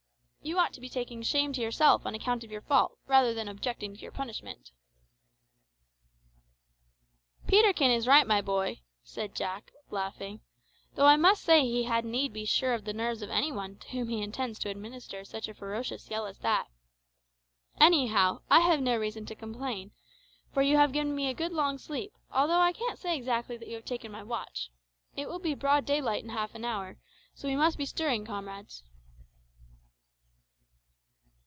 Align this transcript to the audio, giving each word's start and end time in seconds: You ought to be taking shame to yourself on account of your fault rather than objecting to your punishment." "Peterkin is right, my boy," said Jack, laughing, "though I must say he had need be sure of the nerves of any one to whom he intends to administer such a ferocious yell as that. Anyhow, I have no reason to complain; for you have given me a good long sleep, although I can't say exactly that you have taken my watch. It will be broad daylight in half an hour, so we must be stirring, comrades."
You 0.43 0.57
ought 0.57 0.73
to 0.73 0.81
be 0.81 0.89
taking 0.89 1.21
shame 1.21 1.53
to 1.53 1.61
yourself 1.61 2.03
on 2.03 2.15
account 2.15 2.43
of 2.43 2.49
your 2.49 2.61
fault 2.61 2.97
rather 3.05 3.31
than 3.31 3.47
objecting 3.47 3.93
to 3.93 4.01
your 4.01 4.11
punishment." 4.11 4.71
"Peterkin 7.45 7.91
is 7.91 8.07
right, 8.07 8.25
my 8.25 8.41
boy," 8.41 8.81
said 9.03 9.35
Jack, 9.35 9.71
laughing, 9.91 10.41
"though 10.95 11.05
I 11.05 11.15
must 11.15 11.43
say 11.43 11.61
he 11.65 11.83
had 11.83 12.05
need 12.05 12.33
be 12.33 12.45
sure 12.45 12.73
of 12.73 12.85
the 12.85 12.91
nerves 12.93 13.21
of 13.21 13.29
any 13.29 13.51
one 13.51 13.75
to 13.77 13.89
whom 13.89 14.09
he 14.09 14.23
intends 14.23 14.57
to 14.59 14.69
administer 14.71 15.23
such 15.23 15.47
a 15.47 15.53
ferocious 15.53 16.09
yell 16.09 16.25
as 16.25 16.39
that. 16.39 16.69
Anyhow, 17.79 18.39
I 18.49 18.61
have 18.61 18.81
no 18.81 18.97
reason 18.97 19.27
to 19.27 19.35
complain; 19.35 19.91
for 20.51 20.63
you 20.63 20.75
have 20.77 20.91
given 20.91 21.13
me 21.13 21.27
a 21.27 21.35
good 21.35 21.53
long 21.53 21.77
sleep, 21.77 22.13
although 22.31 22.59
I 22.59 22.73
can't 22.73 22.97
say 22.97 23.15
exactly 23.15 23.57
that 23.57 23.67
you 23.67 23.75
have 23.75 23.85
taken 23.85 24.11
my 24.11 24.23
watch. 24.23 24.71
It 25.15 25.29
will 25.29 25.39
be 25.39 25.53
broad 25.53 25.85
daylight 25.85 26.23
in 26.23 26.29
half 26.29 26.55
an 26.55 26.65
hour, 26.65 26.97
so 27.35 27.47
we 27.47 27.55
must 27.55 27.77
be 27.77 27.85
stirring, 27.85 28.25
comrades." 28.25 28.81